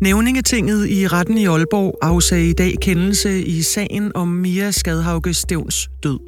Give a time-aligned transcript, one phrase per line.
[0.00, 5.90] Nævningetinget i retten i Aalborg afsagde i dag kendelse i sagen om Mia Skadhauge Stevns
[6.02, 6.18] død.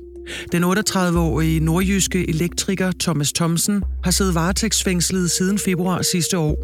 [0.52, 6.56] Den 38-årige nordjyske elektriker Thomas Thomsen har siddet varetægtsfængslet siden februar sidste år.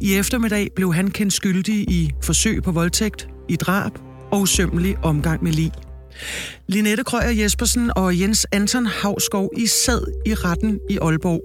[0.00, 3.92] I eftermiddag blev han kendt skyldig i forsøg på voldtægt, i drab
[4.32, 5.72] og usømmelig omgang med lig.
[6.66, 11.42] Linette Krøyer Jespersen og Jens Anton Havskov i sad i retten i Aalborg.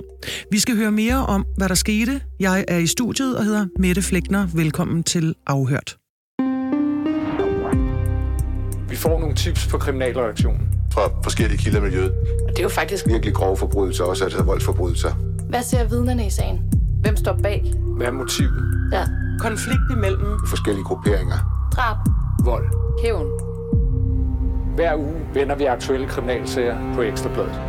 [0.52, 2.22] Vi skal høre mere om, hvad der skete.
[2.40, 4.48] Jeg er i studiet og hedder Mette Flækner.
[4.54, 5.98] Velkommen til Afhørt.
[8.90, 10.62] Vi får nogle tips på kriminalreaktionen.
[10.94, 12.12] Fra forskellige kilder i miljøet.
[12.48, 15.12] Og det er jo faktisk Virkelig grove forbrydelser, også altså voldsforbrydelser.
[15.50, 16.62] Hvad ser vidnerne i sagen?
[17.02, 17.74] Hvem står bag?
[17.98, 18.90] Hvad er motivet?
[18.94, 19.06] Ja.
[19.40, 21.70] Konflikt imellem Forskellige grupperinger.
[21.76, 21.98] Drab.
[22.46, 22.66] Vold.
[23.04, 23.47] Hævn.
[24.78, 27.62] Hver uge vender vi aktuelle kriminalsager på Ekstrabladet.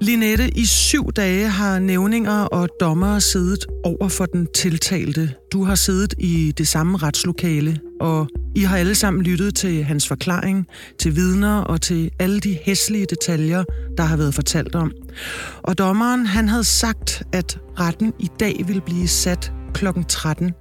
[0.00, 5.34] Linette, i syv dage har nævninger og dommere siddet over for den tiltalte.
[5.52, 10.08] Du har siddet i det samme retslokale, og I har alle sammen lyttet til hans
[10.08, 10.66] forklaring,
[10.98, 13.64] til vidner og til alle de hæslige detaljer,
[13.96, 14.92] der har været fortalt om.
[15.62, 19.86] Og dommeren, han havde sagt, at retten i dag ville blive sat kl.
[20.08, 20.54] 13.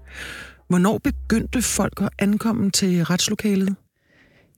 [0.69, 3.75] Hvornår begyndte folk at ankomme til retslokalet?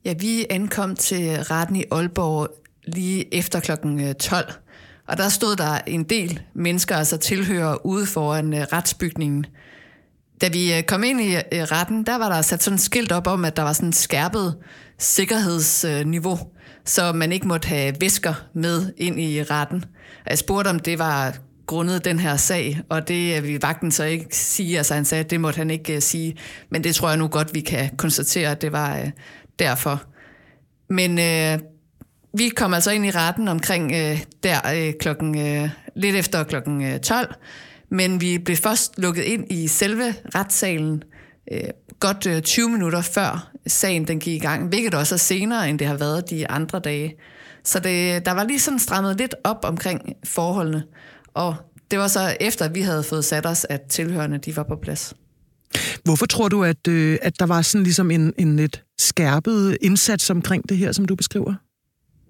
[0.05, 2.49] Ja, vi ankom til retten i Aalborg
[2.87, 4.53] lige efter klokken øh, 12.
[5.07, 9.45] Og der stod der en del mennesker, altså tilhører ude foran øh, retsbygningen.
[10.41, 13.27] Da vi øh, kom ind i retten, der var der sat sådan et skilt op
[13.27, 14.55] om, at der var sådan et skærpet
[14.97, 16.39] sikkerhedsniveau,
[16.85, 19.85] så man ikke måtte have væsker med ind i retten.
[20.29, 21.37] Jeg spurgte, om det var
[21.71, 24.77] grundet den her sag, og det øh, vil vagten så ikke sige.
[24.77, 26.37] Altså han sagde, at det måtte han ikke uh, sige.
[26.69, 29.07] Men det tror jeg nu godt, vi kan konstatere, at det var uh,
[29.59, 30.03] derfor.
[30.89, 31.61] Men uh,
[32.39, 36.93] vi kom altså ind i retten omkring uh, der uh, klokken, uh, lidt efter klokken
[36.93, 37.35] uh, 12,
[37.91, 41.03] men vi blev først lukket ind i selve retssalen
[41.51, 45.69] uh, godt uh, 20 minutter før sagen den gik i gang, hvilket også er senere,
[45.69, 47.15] end det har været de andre dage.
[47.63, 50.83] Så det, der var lige sådan strammet lidt op omkring forholdene,
[51.33, 51.55] og
[51.91, 54.75] det var så efter, at vi havde fået sat os, at tilhørende de var på
[54.75, 55.13] plads.
[56.03, 60.29] Hvorfor tror du, at, øh, at der var sådan ligesom en, en lidt skærpet indsats
[60.29, 61.53] omkring det her, som du beskriver?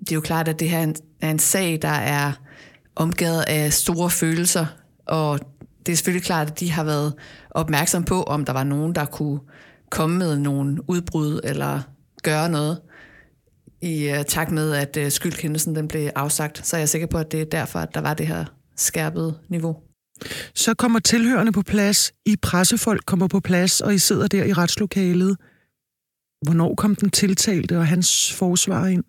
[0.01, 2.31] det er jo klart, at det her er en, er en sag, der er
[2.95, 4.65] omgivet af store følelser,
[5.05, 5.39] og
[5.85, 7.13] det er selvfølgelig klart, at de har været
[7.51, 9.39] opmærksom på, om der var nogen, der kunne
[9.89, 11.81] komme med nogle udbrud eller
[12.23, 12.81] gøre noget
[13.81, 16.67] i uh, takt med, at uh, skyldkendelsen den blev afsagt.
[16.67, 18.45] Så er jeg sikker på, at det er derfor, at der var det her
[18.81, 19.77] skærpede niveau.
[20.55, 24.53] Så kommer tilhørende på plads, I pressefolk kommer på plads, og I sidder der i
[24.53, 25.37] retslokalet.
[26.41, 29.03] Hvornår kom den tiltalte og hans forsvar ind?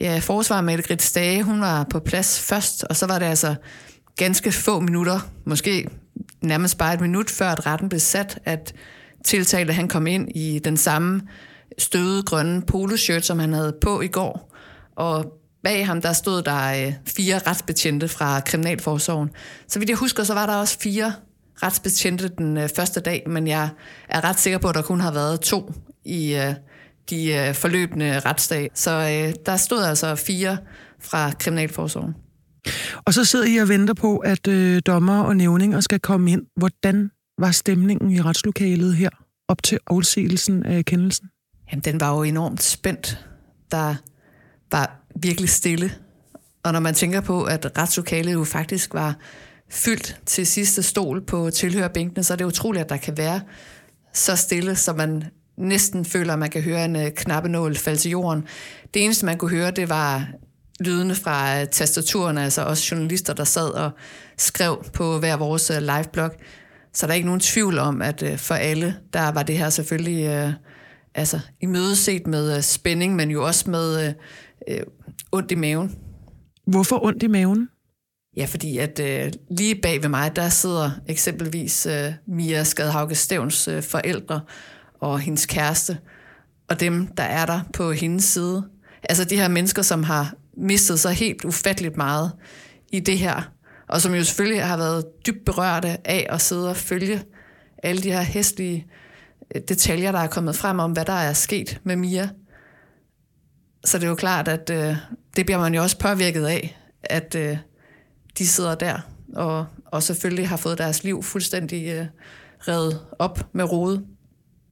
[0.00, 3.54] Ja, forsvar Mette Dage, hun var på plads først, og så var det altså
[4.16, 5.88] ganske få minutter, måske
[6.42, 8.74] nærmest bare et minut før, at retten blev sat, at
[9.24, 11.20] tiltalte han kom ind i den samme
[11.78, 14.54] støde grønne poloshirt, som han havde på i går.
[14.96, 19.30] Og bag ham, der stod der øh, fire retsbetjente fra Kriminalforsorgen.
[19.68, 21.12] Så vidt jeg husker, så var der også fire
[21.62, 23.68] retsbetjente den øh, første dag, men jeg
[24.08, 25.72] er ret sikker på, at der kun har været to
[26.04, 26.54] i øh,
[27.10, 28.70] de øh, forløbende retsdag.
[28.74, 30.58] Så øh, der stod altså fire
[31.00, 32.14] fra Kriminalforsorgen.
[33.06, 36.42] Og så sidder I og venter på, at øh, dommer og nævninger skal komme ind.
[36.56, 39.10] Hvordan var stemningen i retslokalet her
[39.48, 41.28] op til afsigelsen af kendelsen?
[41.72, 43.26] Jamen, den var jo enormt spændt.
[43.70, 43.94] Der
[44.74, 45.92] var virkelig stille.
[46.62, 49.16] Og når man tænker på, at retslokalet jo faktisk var
[49.70, 53.40] fyldt til sidste stol på tilhørbænkene, så er det utroligt, at der kan være
[54.12, 55.24] så stille, så man
[55.56, 58.44] næsten føler, at man kan høre en øh, knappenål falde til jorden.
[58.94, 60.26] Det eneste, man kunne høre, det var
[60.80, 63.90] lydene fra øh, tastaturen, altså også journalister, der sad og
[64.38, 66.30] skrev på hver vores øh, liveblog.
[66.92, 70.56] Så der er ikke nogen tvivl om, at for alle, der var det her selvfølgelig
[71.14, 74.14] altså, imødeset med uh, spænding, men jo også med
[74.68, 74.82] uh, uh,
[75.32, 75.98] ondt i maven.
[76.66, 77.68] Hvorfor ondt i maven?
[78.36, 83.68] Ja, fordi at øh, lige bag ved mig, der sidder eksempelvis øh, Mia Skadhauke Stævns
[83.68, 84.40] øh, forældre
[85.00, 85.98] og hendes kæreste,
[86.68, 88.64] og dem, der er der på hendes side.
[89.02, 92.32] Altså de her mennesker, som har mistet sig helt ufatteligt meget
[92.92, 93.52] i det her,
[93.88, 97.22] og som jo selvfølgelig har været dybt berørte af at sidde og følge
[97.82, 98.86] alle de her hæstlige
[99.68, 102.28] detaljer, der er kommet frem om, hvad der er sket med Mia.
[103.84, 104.96] Så det er jo klart, at øh,
[105.36, 107.56] det bliver man jo også påvirket af, at øh,
[108.38, 108.98] de sidder der,
[109.34, 112.06] og, og selvfølgelig har fået deres liv fuldstændig øh,
[112.68, 114.04] revet op med rode.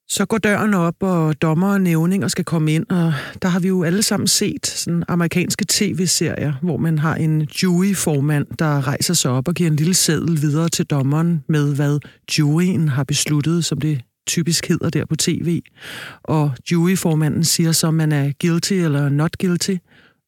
[0.08, 3.68] Så går døren op, og dommer og nævninger skal komme ind, og der har vi
[3.68, 9.30] jo alle sammen set sådan amerikanske tv-serier, hvor man har en juryformand, der rejser sig
[9.30, 11.98] op og giver en lille seddel videre til dommeren med, hvad
[12.38, 15.62] juryen har besluttet, som det typisk hedder der på tv.
[16.22, 19.76] Og juryformanden siger så, man er guilty eller not guilty.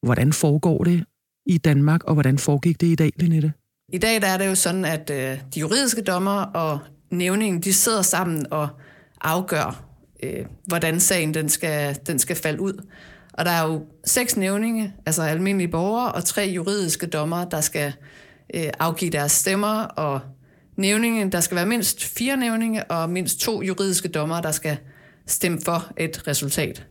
[0.03, 1.03] Hvordan foregår det
[1.45, 3.53] i Danmark, og hvordan foregik det i dag, Linette?
[3.93, 6.79] I dag der er det jo sådan, at øh, de juridiske dommer og
[7.11, 8.67] nævningen, de sidder sammen og
[9.21, 9.85] afgør,
[10.23, 12.85] øh, hvordan sagen den skal, den skal falde ud.
[13.33, 17.93] Og der er jo seks nævninge, altså almindelige borgere, og tre juridiske dommer, der skal
[18.55, 20.19] øh, afgive deres stemmer, og
[20.75, 24.77] nævninge, der skal være mindst fire nævninge, og mindst to juridiske dommer, der skal
[25.27, 26.85] stemme for et resultat.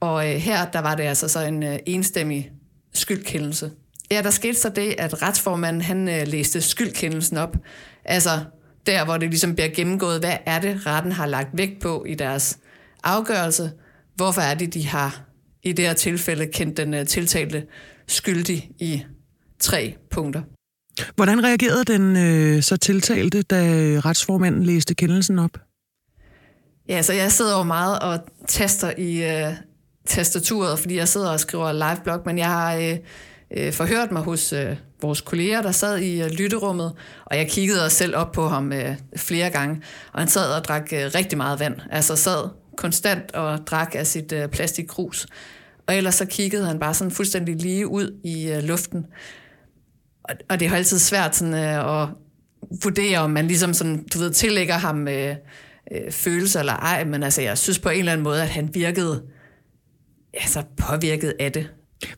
[0.00, 2.52] Og øh, her, der var det altså så en øh, enstemmig
[2.92, 3.70] skyldkendelse.
[4.10, 7.56] Ja, der skete så det, at retsformanden han øh, læste skyldkendelsen op.
[8.04, 8.30] Altså
[8.86, 12.14] der, hvor det ligesom bliver gennemgået, hvad er det, retten har lagt vægt på i
[12.14, 12.58] deres
[13.02, 13.72] afgørelse.
[14.14, 15.24] Hvorfor er det, de har
[15.62, 17.66] i det her tilfælde kendt den øh, tiltalte
[18.06, 19.04] skyldig i
[19.58, 20.42] tre punkter.
[21.16, 23.56] Hvordan reagerede den øh, så tiltalte, da
[24.04, 25.50] retsformanden læste kendelsen op?
[26.88, 28.18] Ja, så jeg sidder jo meget og
[28.48, 29.52] taster i øh,
[30.06, 32.96] tastaturet, fordi jeg sidder og skriver live blog, men jeg har øh,
[33.56, 36.92] øh, forhørt mig hos øh, vores kolleger, der sad i øh, lytterummet,
[37.24, 39.82] og jeg kiggede også selv op på ham øh, flere gange,
[40.12, 44.06] og han sad og drak øh, rigtig meget vand, altså sad konstant og drak af
[44.06, 45.26] sit øh, plastikkrus.
[45.86, 49.06] Og ellers så kiggede han bare sådan fuldstændig lige ud i øh, luften.
[50.24, 52.08] Og, og det er jo altid svært sådan, øh, at
[52.82, 55.36] vurdere, om man ligesom sådan, du ved, tillægger ham øh,
[55.92, 58.70] øh, følelser eller ej, men altså, jeg synes på en eller anden måde, at han
[58.74, 59.22] virkede
[60.34, 61.70] altså, påvirket af det.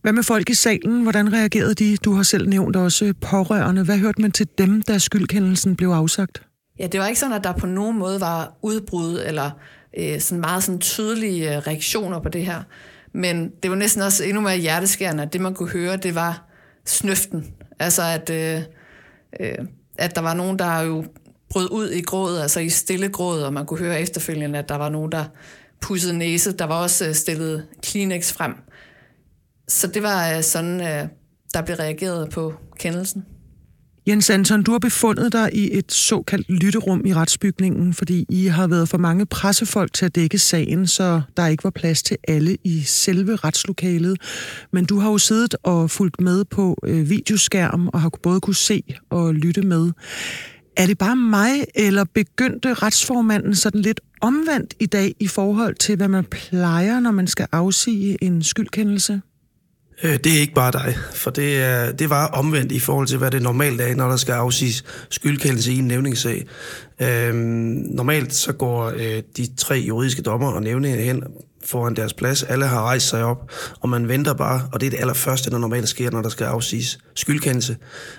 [0.02, 1.02] Hvad med folk i salen?
[1.02, 1.96] Hvordan reagerede de?
[1.96, 3.84] Du har selv nævnt også pårørende.
[3.84, 6.42] Hvad hørte man til dem, da skyldkendelsen blev afsagt?
[6.78, 9.50] Ja, det var ikke sådan, at der på nogen måde var udbrud eller
[9.98, 12.62] øh, sådan meget sådan tydelige øh, reaktioner på det her.
[13.14, 16.48] Men det var næsten også endnu mere hjerteskærende, at det man kunne høre, det var
[16.86, 17.46] snøften.
[17.78, 18.62] Altså at, øh,
[19.40, 19.66] øh,
[19.98, 21.04] at der var nogen, der jo
[21.50, 24.76] brød ud i grådet, altså i stille gråd, og man kunne høre efterfølgende, at der
[24.76, 25.24] var nogen, der
[25.80, 26.52] pussede næse.
[26.52, 28.54] Der var også øh, stillet Kleenex frem.
[29.68, 31.08] Så det var øh, sådan, øh,
[31.54, 33.24] der blev reageret på kendelsen.
[34.08, 38.66] Jens Anton, du har befundet dig i et såkaldt lytterum i retsbygningen, fordi I har
[38.66, 42.56] været for mange pressefolk til at dække sagen, så der ikke var plads til alle
[42.64, 44.20] i selve retslokalet.
[44.72, 48.54] Men du har jo siddet og fulgt med på øh, videoskærm og har både kunne
[48.54, 49.90] se og lytte med.
[50.76, 55.96] Er det bare mig, eller begyndte retsformanden sådan lidt omvendt i dag i forhold til,
[55.96, 59.20] hvad man plejer, når man skal afsige en skyldkendelse?
[60.02, 63.18] Øh, det er ikke bare dig, for det, er, det var omvendt i forhold til,
[63.18, 66.46] hvad det normalt er, når der skal afsiges skyldkendelse i en nævningssag.
[67.02, 71.22] Øh, normalt så går øh, de tre juridiske dommer og nævninger hen
[71.64, 72.42] foran deres plads.
[72.42, 75.58] Alle har rejst sig op, og man venter bare, og det er det allerførste, der
[75.58, 77.76] normalt sker, når der skal afsiges skyldkendelse,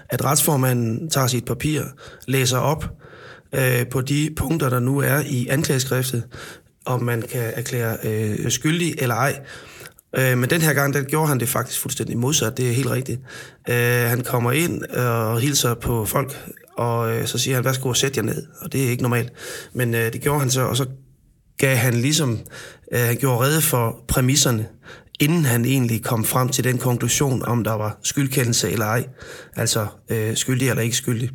[0.10, 1.82] at retsformanden tager sit papir,
[2.28, 2.86] læser op
[3.56, 6.24] øh, på de punkter, der nu er i anklageskriftet,
[6.86, 9.40] om man kan erklære øh, skyldig eller ej.
[10.18, 12.90] Øh, men den her gang, der gjorde han det faktisk fuldstændig modsat, det er helt
[12.90, 13.22] rigtigt.
[13.70, 16.38] Øh, han kommer ind og hilser på folk,
[16.78, 19.34] og øh, så siger han, værsgo og sæt jer ned, og det er ikke normalt.
[19.74, 20.86] Men øh, det gjorde han så, og så
[21.58, 22.40] gav han ligesom,
[22.92, 24.68] øh, han gjorde redde for præmisserne,
[25.20, 29.06] inden han egentlig kom frem til den konklusion, om der var skyldkendelse eller ej.
[29.56, 31.30] Altså øh, skyldig eller ikke skyldig.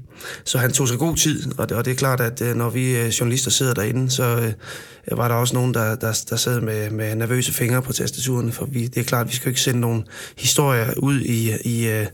[0.45, 2.71] Så han tog sig god tid, og det, og det er klart, at øh, når
[2.71, 6.61] vi øh, journalister sidder derinde, så øh, var der også nogen, der, der, der sad
[6.61, 9.61] med, med nervøse fingre på tastaturen, for vi, det er klart, at vi skal ikke
[9.61, 10.02] sende nogle
[10.38, 12.07] historier ud i, i øh,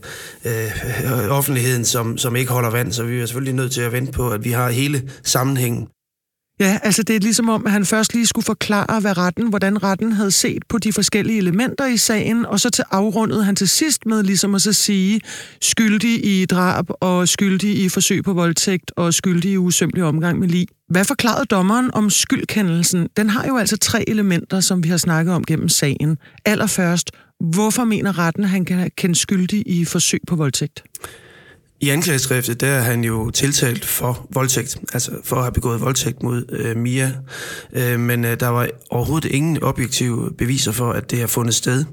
[0.45, 4.11] øh, offentligheden, som, som ikke holder vand, så vi er selvfølgelig nødt til at vente
[4.11, 5.87] på, at vi har hele sammenhængen.
[6.59, 9.83] Ja, altså det er ligesom om, at han først lige skulle forklare, hvad retten, hvordan
[9.83, 13.69] retten havde set på de forskellige elementer i sagen, og så til afrundede han til
[13.69, 15.21] sidst med ligesom at så sige,
[15.61, 20.47] skyldig i drab og skyldig i forsøg på voldtægt og skyldig i usømmelig omgang med
[20.47, 20.67] lig.
[20.89, 23.07] Hvad forklarede dommeren om skyldkendelsen?
[23.17, 26.17] Den har jo altså tre elementer, som vi har snakket om gennem sagen.
[26.45, 30.83] Allerførst, hvorfor mener retten, at han kan kende skyldig i forsøg på voldtægt?
[31.81, 36.23] I anklageskriftet, der er han jo tiltalt for voldtægt, altså for at have begået voldtægt
[36.23, 37.11] mod øh, Mia.
[37.73, 41.85] Øh, men øh, der var overhovedet ingen objektive beviser for, at det har fundet sted.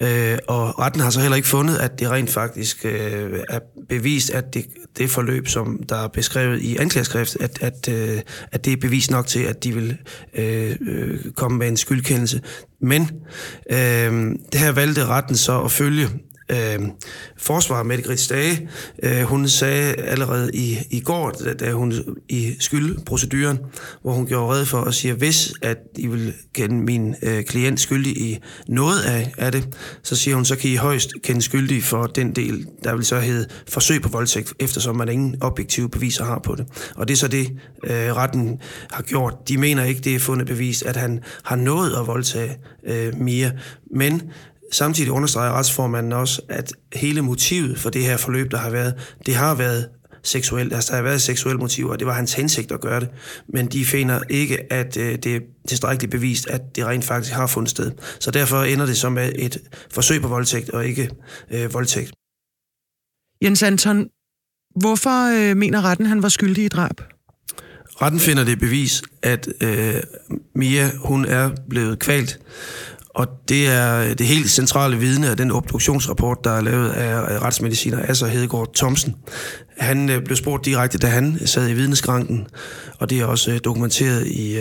[0.00, 4.30] Øh, og retten har så heller ikke fundet, at det rent faktisk øh, er bevist,
[4.30, 4.66] at det,
[4.98, 8.20] det forløb, som der er beskrevet i anklageskriftet, at, at, øh,
[8.52, 9.96] at det er bevis nok til, at de vil
[10.34, 12.40] øh, øh, komme med en skyldkendelse.
[12.80, 13.10] Men
[13.70, 14.12] øh,
[14.52, 16.08] det her valgte retten så at følge
[16.48, 16.78] øh,
[17.36, 18.68] forsvar, Mette Grits Dage,
[19.02, 21.92] øh, hun sagde allerede i, i går, da, da hun
[22.28, 23.58] i skyldproceduren,
[24.02, 27.44] hvor hun gjorde red for at sige, at hvis at I vil kende min øh,
[27.44, 28.38] klient skyldig i
[28.68, 29.68] noget af, af det,
[30.02, 33.20] så siger hun, så kan I højst kende skyldig for den del, der vil så
[33.20, 36.66] hedde forsøg på voldtægt, eftersom man ingen objektive beviser har på det.
[36.96, 37.50] Og det er så det,
[37.84, 38.60] øh, retten
[38.90, 39.34] har gjort.
[39.48, 43.52] De mener ikke, det er fundet bevis, at han har nået at voldtage øh, mere,
[43.90, 44.22] men
[44.72, 48.94] Samtidig understreger retsformanden også, at hele motivet for det her forløb, der har været,
[49.26, 49.88] det har været
[50.22, 50.72] seksuelt.
[50.72, 53.08] Altså, der har været seksuelle motiver, og det var hans hensigt at gøre det.
[53.48, 57.46] Men de finder ikke, at øh, det er tilstrækkeligt bevist, at det rent faktisk har
[57.46, 57.92] fundet sted.
[58.20, 59.58] Så derfor ender det som et
[59.90, 61.10] forsøg på voldtægt, og ikke
[61.50, 62.12] øh, voldtægt.
[63.42, 64.08] Jens Anton,
[64.76, 67.00] hvorfor øh, mener retten, han var skyldig i drab?
[68.02, 69.94] Retten finder det bevis, at øh,
[70.54, 72.40] Mia hun er blevet kvalt,
[73.16, 77.42] og det er øh, det helt centrale vidne af den obduktionsrapport, der er lavet af
[77.42, 79.14] retsmediciner Asser Hedegaard Thomsen.
[79.78, 82.46] Han øh, blev spurgt direkte, da han øh, sad i vidneskranken,
[82.98, 84.58] og det er også dokumenteret i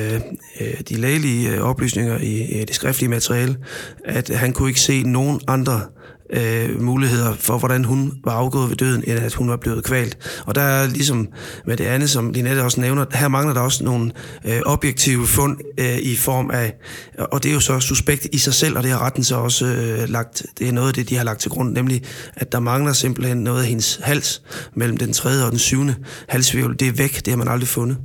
[0.90, 3.58] de lægelige oplysninger i det skriftlige materiale,
[4.06, 5.82] at han kunne ikke se nogen andre
[6.29, 10.17] øh, muligheder for, hvordan hun var afgået ved døden, end at hun var blevet kvalt.
[10.46, 11.27] Og der er ligesom
[11.65, 14.12] med det andet, som Linette også nævner, her mangler der også nogle
[14.46, 16.74] øh, objektive fund øh, i form af,
[17.17, 19.65] og det er jo så suspekt i sig selv, og det har retten så også
[19.65, 22.03] øh, lagt, det er noget af det, de har lagt til grund, nemlig
[22.36, 24.41] at der mangler simpelthen noget af hendes hals
[24.75, 25.96] mellem den tredje og den syvende
[26.27, 26.79] halsvirvel.
[26.79, 27.98] Det er væk, det har man aldrig fundet.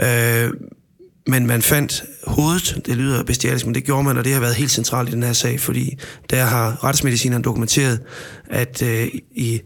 [0.00, 0.50] Øh,
[1.26, 4.54] men man fandt hovedet, det lyder bestialisk, men det gjorde man, og det har været
[4.54, 5.98] helt centralt i den her sag, fordi
[6.30, 8.00] der har retsmedicineren dokumenteret,
[8.50, 9.60] at øh, i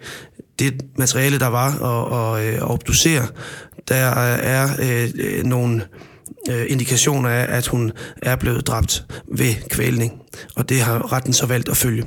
[0.59, 3.27] det materiale, der var at, at, øh, at obducere,
[3.89, 5.83] der øh, er øh, nogle
[6.51, 10.13] øh, indikationer af, at hun er blevet dræbt ved kvælning,
[10.57, 12.05] og det har retten så valgt at følge.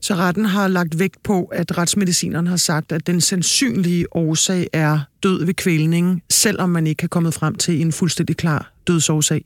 [0.00, 5.00] Så retten har lagt vægt på, at retsmedicineren har sagt, at den sandsynlige årsag er
[5.22, 9.44] død ved kvælning, selvom man ikke har kommet frem til en fuldstændig klar dødsårsag.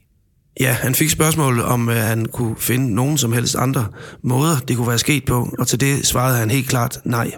[0.61, 3.87] Ja, han fik spørgsmål om, at han kunne finde nogen som helst andre
[4.23, 7.31] måder, det kunne være sket på, og til det svarede han helt klart nej.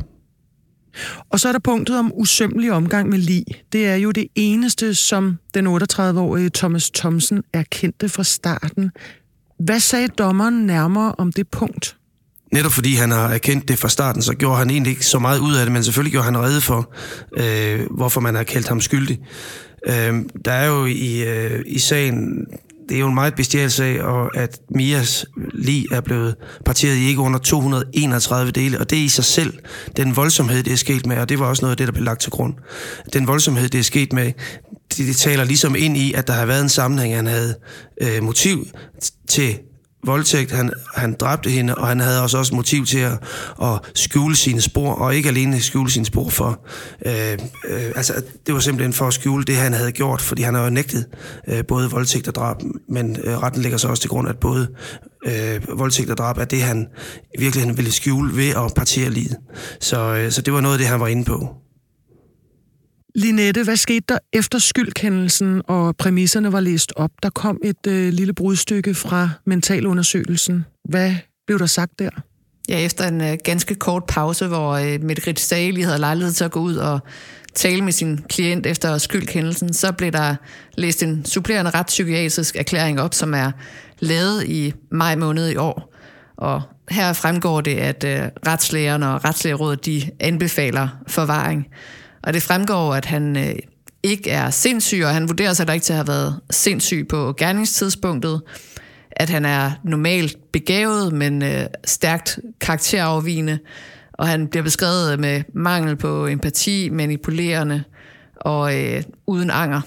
[1.30, 3.44] Og så er der punktet om usømmelig omgang med lig.
[3.72, 8.90] Det er jo det eneste, som den 38-årige Thomas Thomsen erkendte fra starten.
[9.58, 11.96] Hvad sagde dommeren nærmere om det punkt?
[12.54, 15.38] Netop fordi han har erkendt det fra starten, så gjorde han egentlig ikke så meget
[15.38, 16.94] ud af det, men selvfølgelig gjorde han redde for,
[17.36, 19.18] øh, hvorfor man har kaldt ham skyldig.
[19.86, 22.46] Øh, der er jo i, øh, i sagen,
[22.88, 26.34] det er jo en meget bestial sag, og at Mias lig er blevet
[26.64, 29.52] parteret i ikke under 231 dele, og det er i sig selv
[29.96, 32.04] den voldsomhed, det er sket med, og det var også noget af det, der blev
[32.04, 32.54] lagt til grund.
[33.12, 34.32] Den voldsomhed, det er sket med,
[34.96, 37.54] det, det taler ligesom ind i, at der har været en sammenhæng, han havde
[38.02, 38.66] øh, motiv
[39.28, 39.58] til
[40.06, 43.12] voldtægt, han, han dræbte hende, og han havde også, også motiv til at,
[43.62, 46.60] at skjule sine spor, og ikke alene skjule sine spor for...
[47.06, 50.54] Øh, øh, altså, det var simpelthen for at skjule det, han havde gjort, fordi han
[50.54, 51.06] har jo nægtet
[51.48, 52.56] øh, både voldtægt og drab,
[52.88, 54.68] men øh, retten ligger så også til grund, at både
[55.26, 56.86] øh, voldtægt og drab er det, han
[57.38, 59.36] virkelig ville skjule ved at partere livet.
[59.80, 61.63] Så, øh, så det var noget af det, han var inde på.
[63.16, 67.10] Linette, hvad skete der efter skyldkendelsen og præmisserne var læst op?
[67.22, 70.64] Der kom et øh, lille brudstykke fra mentalundersøgelsen.
[70.84, 71.14] Hvad
[71.46, 72.10] blev der sagt der?
[72.68, 76.44] Ja, efter en øh, ganske kort pause, hvor øh, Mette Grits lige havde lejlighed til
[76.44, 77.00] at gå ud og
[77.54, 80.34] tale med sin klient efter skyldkendelsen, så blev der
[80.78, 83.50] læst en supplerende retspsykiatrisk erklæring op, som er
[83.98, 85.94] lavet i maj måned i år.
[86.36, 91.66] Og her fremgår det, at øh, retslægerne og retslægerådet de anbefaler forvaring.
[92.26, 93.54] Og det fremgår, at han øh,
[94.02, 97.32] ikke er sindssyg, og han vurderer sig da ikke til at have været sindssyg på
[97.32, 98.42] gerningstidspunktet.
[99.10, 103.58] At han er normalt begavet, men øh, stærkt karakterafvigende.
[104.12, 107.84] Og han bliver beskrevet med mangel på empati, manipulerende
[108.36, 109.80] og øh, uden anger.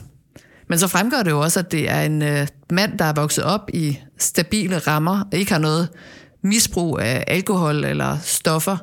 [0.70, 3.44] Men så fremgår det jo også, at det er en øh, mand, der er vokset
[3.44, 5.90] op i stabile rammer, og ikke har noget
[6.44, 8.78] misbrug af alkohol eller stoffer,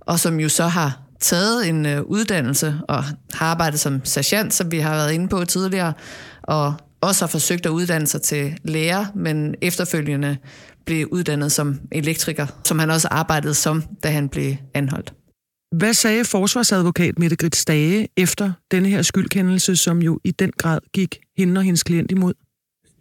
[0.00, 3.04] og som jo så har taget en øh, uddannelse og
[3.34, 5.92] har arbejdet som sergeant, som vi har været inde på tidligere,
[6.42, 10.36] og også har forsøgt at uddanne sig til lærer, men efterfølgende
[10.86, 15.12] blev uddannet som elektriker, som han også arbejdede som, da han blev anholdt.
[15.76, 20.78] Hvad sagde forsvarsadvokat Mette Grits Dage efter denne her skyldkendelse, som jo i den grad
[20.92, 22.34] gik hende og hendes klient imod?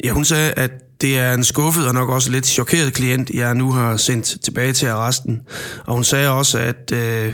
[0.03, 3.55] Ja, hun sagde, at det er en skuffet og nok også lidt chokeret klient, jeg
[3.55, 5.41] nu har sendt tilbage til arresten.
[5.85, 7.33] Og hun sagde også, at øh,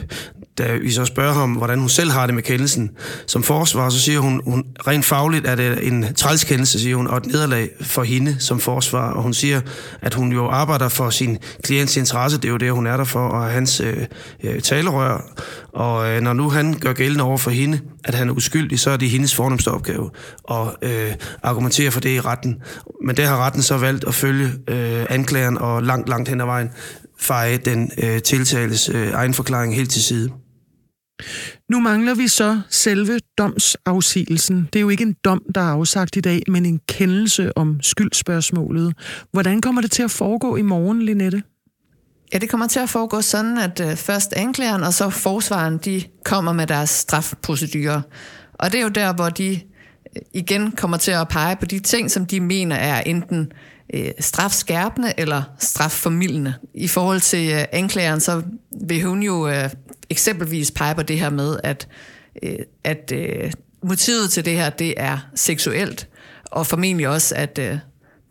[0.58, 2.90] da vi så spørger ham, hvordan hun selv har det med kendelsen
[3.28, 7.18] som forsvar, så siger hun, hun rent fagligt er det en trælskendelse, siger hun, og
[7.18, 9.12] et nederlag for hende som forsvar.
[9.12, 9.62] Og hun siger,
[10.02, 13.04] at hun jo arbejder for sin klients interesse, det er jo det, hun er der
[13.04, 14.06] for, og hans øh,
[14.44, 15.32] øh, talerør.
[15.74, 18.90] Og øh, når nu han gør gældende over for hende, at han er uskyldig, så
[18.90, 20.10] er det hendes fornemmeste opgave
[20.52, 21.12] at øh,
[21.44, 22.62] argumentere for det i retten.
[23.06, 26.46] Men det har retten så valgt at følge øh, anklageren og langt, langt hen ad
[26.46, 26.70] vejen
[27.22, 30.32] feje den øh, tiltales øh, egen forklaring helt til side.
[31.70, 34.70] Nu mangler vi så selve domsafsigelsen.
[34.74, 37.80] Det er jo ikke en dom, der er afsagt i dag, men en kendelse om
[37.82, 38.94] skyldspørgsmålet.
[39.32, 41.44] Hvordan kommer det til at foregå i morgen, Linette?
[42.34, 46.04] Ja, det kommer til at foregå sådan, at øh, først anklageren og så forsvaren, de
[46.26, 48.02] kommer med deres strafprocedurer.
[48.54, 49.50] Og det er jo der, hvor de
[50.16, 53.71] øh, igen kommer til at pege på de ting, som de mener er enten øh,
[53.94, 56.54] Øh, strafskærpende eller strafformildende.
[56.74, 58.42] I forhold til øh, anklageren, så
[58.88, 59.70] vil hun jo øh,
[60.10, 61.88] eksempelvis pege på det her med, at,
[62.44, 63.52] øh, at øh,
[63.84, 66.08] motivet til det her, det er seksuelt,
[66.46, 67.78] og formentlig også, at øh,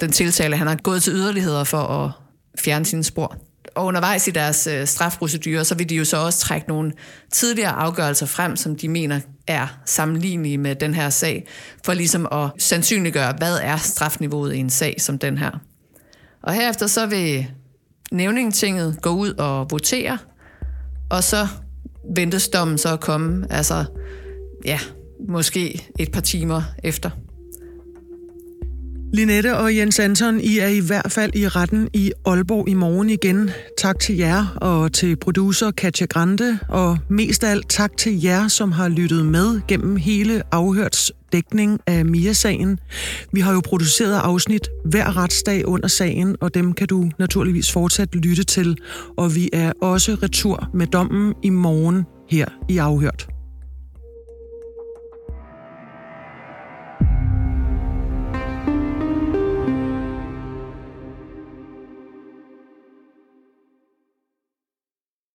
[0.01, 2.11] den tiltale, han har gået til yderligheder for at
[2.59, 3.37] fjerne sine spor.
[3.75, 6.93] Og undervejs i deres øh, strafprocedurer, så vil de jo så også trække nogle
[7.33, 11.47] tidligere afgørelser frem, som de mener er sammenlignelige med den her sag,
[11.85, 15.51] for ligesom at sandsynliggøre, hvad er strafniveauet i en sag som den her.
[16.43, 17.47] Og herefter så vil
[18.13, 20.19] nævningetinget gå ud og votere,
[21.11, 21.49] og så
[22.15, 23.85] ventes dommen så at komme, altså
[24.65, 24.79] ja,
[25.29, 27.11] måske et par timer efter.
[29.13, 33.11] Linette og Jens Anton, I er i hvert fald i retten i Aalborg i morgen
[33.11, 33.51] igen.
[33.79, 38.49] Tak til jer og til producer Katja Grande, og mest af alt tak til jer,
[38.49, 42.79] som har lyttet med gennem hele afhørts dækning af Mia-sagen.
[43.33, 48.15] Vi har jo produceret afsnit hver retsdag under sagen, og dem kan du naturligvis fortsat
[48.15, 48.77] lytte til.
[49.17, 53.40] Og vi er også retur med dommen i morgen her i Afhørt.